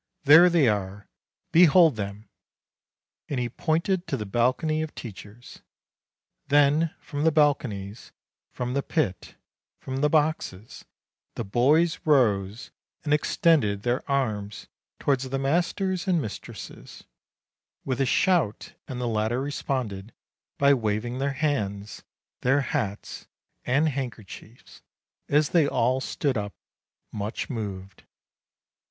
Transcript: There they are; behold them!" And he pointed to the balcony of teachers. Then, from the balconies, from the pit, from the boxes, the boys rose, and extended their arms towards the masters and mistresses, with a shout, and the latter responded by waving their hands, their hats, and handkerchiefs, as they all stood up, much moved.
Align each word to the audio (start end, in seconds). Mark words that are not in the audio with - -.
There 0.23 0.49
they 0.49 0.67
are; 0.67 1.07
behold 1.51 1.95
them!" 1.95 2.27
And 3.29 3.39
he 3.39 3.49
pointed 3.49 4.07
to 4.07 4.17
the 4.17 4.25
balcony 4.25 4.81
of 4.81 4.95
teachers. 4.95 5.61
Then, 6.47 6.95
from 6.99 7.23
the 7.23 7.31
balconies, 7.31 8.11
from 8.51 8.73
the 8.73 8.81
pit, 8.81 9.35
from 9.79 9.97
the 9.97 10.09
boxes, 10.09 10.85
the 11.35 11.43
boys 11.45 11.99
rose, 12.03 12.71
and 13.03 13.13
extended 13.13 13.83
their 13.83 14.01
arms 14.09 14.65
towards 14.99 15.29
the 15.29 15.37
masters 15.37 16.07
and 16.07 16.19
mistresses, 16.19 17.03
with 17.85 18.01
a 18.01 18.05
shout, 18.07 18.73
and 18.87 18.99
the 18.99 19.07
latter 19.07 19.39
responded 19.39 20.13
by 20.57 20.73
waving 20.73 21.19
their 21.19 21.33
hands, 21.33 22.01
their 22.41 22.61
hats, 22.61 23.27
and 23.65 23.89
handkerchiefs, 23.89 24.81
as 25.29 25.49
they 25.49 25.67
all 25.67 26.01
stood 26.01 26.39
up, 26.39 26.55
much 27.11 27.51
moved. 27.51 28.03